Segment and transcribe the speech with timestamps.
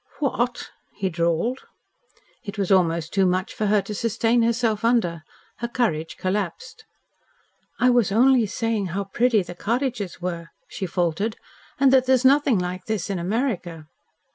[0.19, 1.59] "Wha at?" he drawled.
[2.43, 5.21] It was almost too much for her to sustain herself under.
[5.57, 6.85] Her courage collapsed.
[7.79, 11.37] "I was only saying how pretty the cottages were," she faltered.
[11.79, 13.85] "And that there's nothing like this in America."